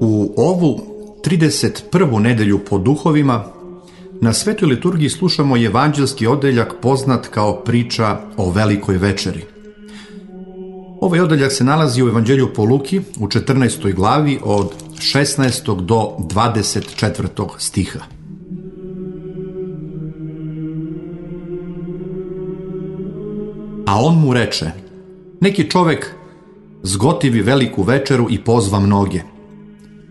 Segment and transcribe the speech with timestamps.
[0.00, 0.80] U ovu
[1.24, 2.18] 31.
[2.18, 3.44] nedelju po duhovima
[4.20, 9.44] na svetoj liturgiji slušamo evanđelski odeljak poznat kao priča o velikoj večeri.
[11.00, 13.94] Ovaj odeljak se nalazi u Evanđelju po Luki u 14.
[13.94, 15.80] glavi od 16.
[15.80, 17.48] do 24.
[17.58, 18.15] stiha.
[23.86, 24.70] A on mu reče,
[25.40, 26.14] neki čovek
[26.82, 29.20] zgotivi veliku večeru i pozva mnoge.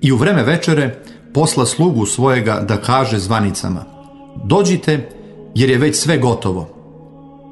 [0.00, 1.02] I u vreme večere
[1.34, 3.84] posla slugu svojega da kaže zvanicama,
[4.44, 5.08] dođite
[5.54, 6.68] jer je već sve gotovo.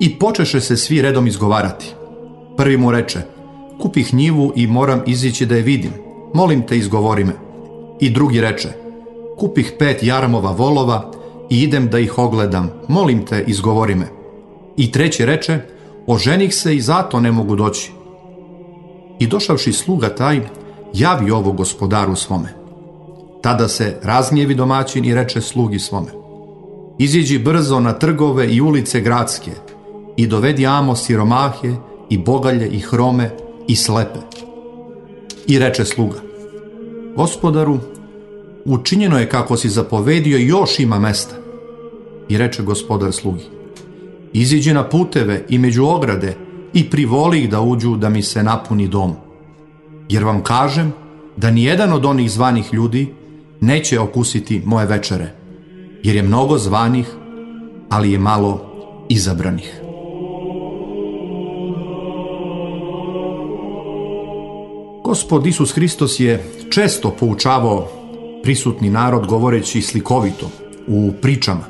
[0.01, 1.95] I počeše se svi redom izgovarati.
[2.57, 3.21] Prvi mu reče,
[3.81, 5.93] kupih njivu i moram izići da je vidim.
[6.35, 7.33] Molim te, izgovori me.
[8.01, 8.69] I drugi reče,
[9.39, 11.13] kupih pet jarmova volova
[11.51, 12.71] i idem da ih ogledam.
[12.89, 14.07] Molim te, izgovori me.
[14.77, 15.74] I treći reče,
[16.07, 17.93] oženih se i zato ne mogu doći.
[19.19, 20.41] I došavši sluga taj,
[20.95, 22.49] javi ovo gospodaru svome.
[23.43, 26.11] Tada se razgnjevi domaćin i reče slugi svome.
[26.99, 29.51] Iziđi brzo na trgove i ulice gradske
[30.17, 31.75] i dovedi amo siromahe
[32.11, 33.31] i bogalje i hrome
[33.69, 34.19] i slepe.
[35.47, 36.19] I reče sluga,
[37.17, 37.79] gospodaru,
[38.65, 41.37] učinjeno je kako si zapovedio još ima mesta.
[42.29, 43.45] I reče gospodar slugi,
[44.35, 46.37] iziđi na puteve i među ograde
[46.73, 49.13] i privoli ih da uđu da mi se napuni dom.
[50.09, 50.93] Jer vam kažem
[51.37, 53.15] da nijedan od onih zvanih ljudi
[53.61, 55.35] neće okusiti moje večere,
[56.03, 57.07] jer je mnogo zvanih,
[57.89, 58.61] ali je malo
[59.09, 59.81] izabranih.
[65.05, 67.89] Gospod Isus Hristos je često poučavao
[68.43, 70.51] prisutni narod govoreći slikovito
[70.87, 71.65] u pričama.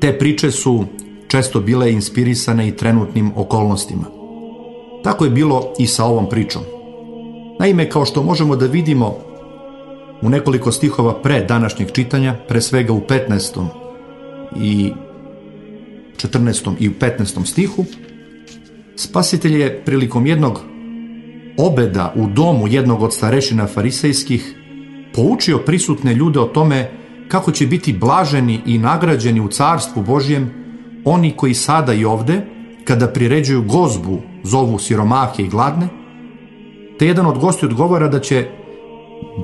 [0.00, 0.84] Te priče su
[1.30, 4.04] često bile inspirisane i trenutnim okolnostima.
[5.04, 6.62] Tako je bilo i sa ovom pričom.
[7.60, 9.16] Naime, kao što možemo da vidimo
[10.22, 13.66] u nekoliko stihova pre današnjeg čitanja, pre svega u 15.
[14.56, 14.92] i
[16.16, 16.72] 14.
[16.78, 17.46] i u 15.
[17.46, 17.84] stihu,
[18.96, 20.60] spasitelj je prilikom jednog
[21.58, 24.54] obeda u domu jednog od starešina farisejskih
[25.14, 26.90] poučio prisutne ljude o tome
[27.28, 30.59] kako će biti blaženi i nagrađeni u carstvu Božjem
[31.04, 32.42] oni koji sada i ovde,
[32.84, 35.88] kada priređuju gozbu, zovu siromahe i gladne,
[36.98, 38.48] te jedan od gosti odgovara da će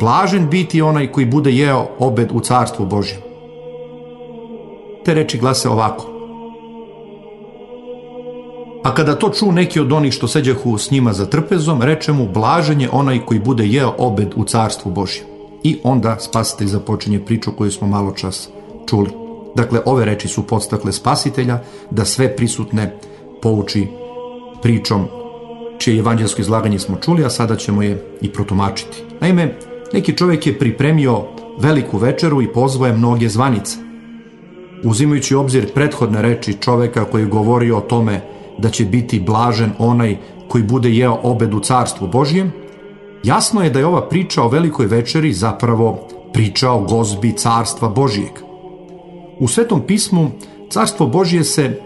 [0.00, 3.20] blažen biti onaj koji bude jeo obed u carstvu Božjem.
[5.04, 6.06] Te reči glase ovako.
[8.84, 12.28] A kada to ču neki od onih što seđahu s njima za trpezom, reče mu
[12.34, 15.26] blažen je onaj koji bude jeo obed u carstvu Božjem.
[15.62, 18.48] I onda spasitelj započinje priču koju smo malo čas
[18.86, 19.25] čuli.
[19.56, 21.58] Dakle, ove reči su podstakle spasitelja
[21.90, 22.98] da sve prisutne
[23.42, 23.86] pouči
[24.62, 25.06] pričom
[25.78, 29.02] čije evanđelsko izlaganje smo čuli, a sada ćemo je i protumačiti.
[29.20, 29.58] Naime,
[29.92, 31.22] neki čovjek je pripremio
[31.60, 33.76] veliku večeru i pozvao je mnoge zvanice.
[34.84, 38.20] Uzimajući obzir prethodne reči čoveka koji govori o tome
[38.58, 40.16] da će biti blažen onaj
[40.48, 42.52] koji bude jeo obed u carstvu Božjem,
[43.24, 48.45] jasno je da je ova priča o velikoj večeri zapravo priča o gozbi carstva Božijeg.
[49.40, 50.30] U Svetom pismu
[50.70, 51.80] carstvo Božije se,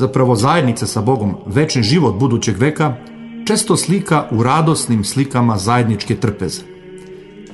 [0.00, 2.96] zapravo zajednica sa Bogom, večni život budućeg veka,
[3.46, 6.62] često slika u radosnim slikama zajedničke trpeze.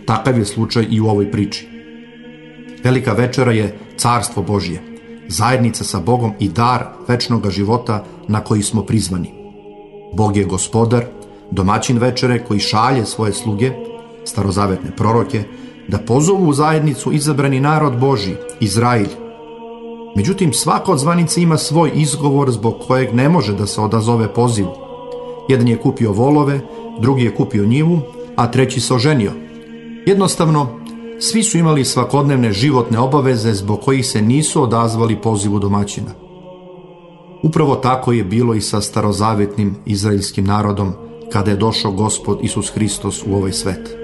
[0.06, 1.69] Takav je slučaj i u ovoj priči.
[2.84, 4.82] Velika večera je carstvo Božije,
[5.28, 9.34] zajednica sa Bogom i dar večnog života na koji smo prizvani.
[10.12, 11.04] Bog je gospodar,
[11.50, 13.72] domaćin večere koji šalje svoje sluge,
[14.25, 15.44] starozavetne proroke,
[15.88, 19.09] da pozovu u zajednicu izabrani narod Boži, Izrailj.
[20.16, 24.72] Međutim, svaka od zvanica ima svoj izgovor zbog kojeg ne može da se odazove pozivu.
[25.48, 26.60] Jedan je kupio volove,
[27.00, 28.00] drugi je kupio njivu,
[28.37, 29.32] a treći se oženio.
[30.06, 30.66] Jednostavno,
[31.21, 36.10] svi su imali svakodnevne životne obaveze zbog kojih se nisu odazvali pozivu domaćina.
[37.42, 40.92] Upravo tako je bilo i sa starozavetnim izraelskim narodom
[41.33, 44.02] kada je došao gospod Isus Hristos u ovaj svet.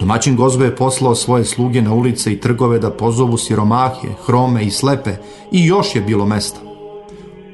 [0.00, 4.70] Domaćin gozbe je poslao svoje sluge na ulice i trgove da pozovu siromahe, hrome i
[4.70, 5.16] slepe
[5.52, 6.60] i još je bilo mesta.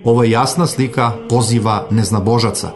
[0.04, 2.70] Ovo je jasna slika poziva neznabožaca.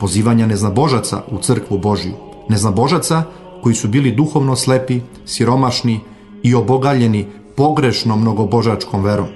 [0.00, 2.12] Pozivanja neznabožaca u crkvu Božju.
[2.48, 3.22] Neznabožaca
[3.62, 6.00] koji su bili duhovno slepi, siromašni
[6.42, 9.26] i obogaljeni pogrešnom mnogobožačkom verom.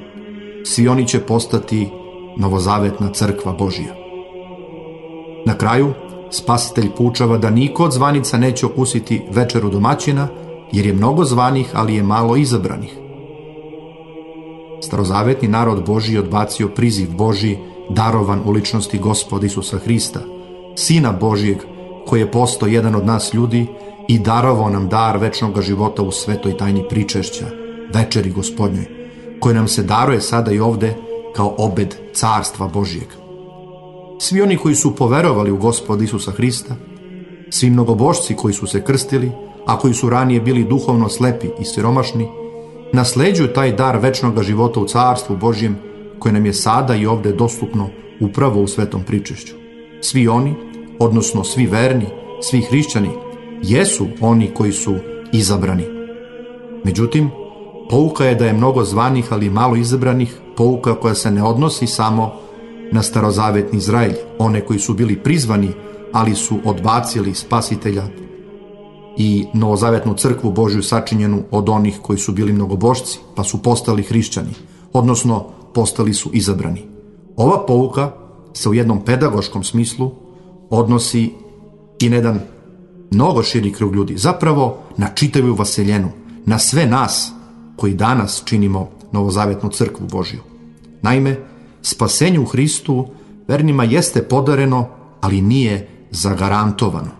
[0.64, 1.88] Svi oni će postati
[2.36, 3.94] novozavetna crkva Božija.
[5.46, 5.92] Na kraju,
[6.30, 10.28] spasitelj pučava da niko od zvanica neće okusiti večeru domaćina,
[10.72, 12.98] jer je mnogo zvanih, ali je malo izabranih.
[14.82, 17.56] Starozavetni narod Boži odbacio priziv Boži
[17.90, 20.20] darovan u ličnosti gospoda Isusa Hrista,
[20.76, 21.58] Sina Božijeg
[22.06, 23.66] koji je postao jedan od nas ljudi
[24.08, 27.46] i darovao nam dar večnog života u svetoj tajni pričešća,
[27.94, 28.86] večeri gospodnjoj,
[29.40, 30.94] koji nam se daruje sada i ovde
[31.36, 33.23] kao obed carstva Božijeg.
[34.18, 36.74] Svi oni koji su poverovali u gospoda Isusa Hrista,
[37.50, 39.32] svi mnogobošci koji su se krstili,
[39.66, 42.28] a koji su ranije bili duhovno slepi i siromašni,
[42.92, 45.78] nasleđuju taj dar večnog života u carstvu Božjem
[46.18, 47.88] koje nam je sada i ovde dostupno
[48.20, 49.54] upravo u svetom pričešću.
[50.00, 50.54] Svi oni,
[50.98, 52.06] odnosno svi verni,
[52.42, 53.10] svi hrišćani,
[53.62, 54.94] jesu oni koji su
[55.32, 55.84] izabrani.
[56.84, 57.30] Međutim,
[57.90, 62.43] pouka je da je mnogo zvanih, ali malo izabranih, pouka koja se ne odnosi samo
[62.94, 65.72] na starozavetni Izraelj, one koji su bili prizvani,
[66.12, 68.04] ali su odbacili spasitelja
[69.16, 74.54] i novozavetnu crkvu Božju sačinjenu od onih koji su bili mnogobošci, pa su postali hrišćani,
[74.92, 75.44] odnosno
[75.74, 76.86] postali su izabrani.
[77.36, 78.12] Ova pouka
[78.52, 80.10] se u jednom pedagoškom smislu
[80.70, 81.32] odnosi
[82.00, 82.40] i na jedan
[83.10, 86.10] mnogo širi krug ljudi, zapravo na čitavu vaseljenu,
[86.46, 87.32] na sve nas
[87.76, 90.40] koji danas činimo novozavetnu crkvu Božju.
[91.02, 91.53] Naime,
[91.84, 93.06] spasenje u Hristu
[93.48, 94.86] vernima jeste podareno,
[95.20, 97.10] ali nije zagarantovano.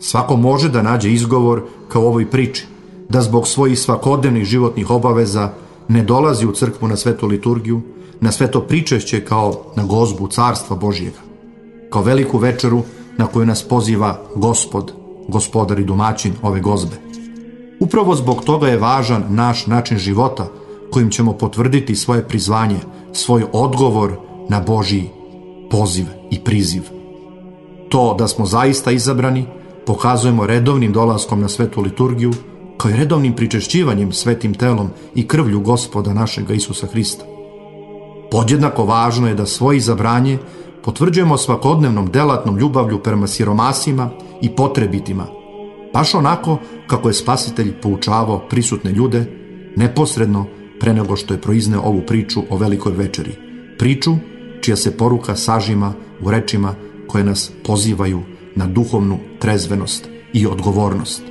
[0.00, 2.66] Svako može da nađe izgovor kao ovoj priči,
[3.08, 5.52] da zbog svojih svakodnevnih životnih obaveza
[5.88, 7.80] ne dolazi u crkvu na svetu liturgiju,
[8.20, 11.18] na sveto pričešće kao na gozbu carstva Božjega,
[11.90, 12.82] kao veliku večeru
[13.18, 14.92] na koju nas poziva gospod,
[15.28, 16.96] gospodar i domaćin ove gozbe.
[17.80, 20.46] Upravo zbog toga je važan naš način života
[20.90, 22.78] kojim ćemo potvrditi svoje prizvanje,
[23.18, 24.16] svoj odgovor
[24.48, 25.10] na Božji
[25.70, 26.82] poziv i priziv.
[27.88, 29.46] To da smo zaista izabrani
[29.86, 32.32] pokazujemo redovnim dolaskom na svetu liturgiju,
[32.76, 37.24] kao i redovnim pričešćivanjem svetim telom i krvlju gospoda našega Isusa Hrista.
[38.30, 40.38] Podjednako važno je da svoje izabranje
[40.84, 44.10] potvrđujemo svakodnevnom delatnom ljubavlju prema siromasima
[44.42, 45.26] i potrebitima,
[45.92, 49.24] baš onako kako je spasitelj poučavao prisutne ljude
[49.76, 50.46] neposredno
[50.80, 53.32] pre nego što je proizneo ovu priču o velikoj večeri.
[53.78, 54.16] Priču
[54.60, 56.74] čija se poruka sažima u rečima
[57.06, 58.22] koje nas pozivaju
[58.54, 61.22] na duhovnu trezvenost i odgovornost.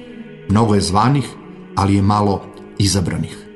[0.50, 1.26] Mnogo je zvanih,
[1.76, 2.46] ali je malo
[2.78, 3.47] izabranih.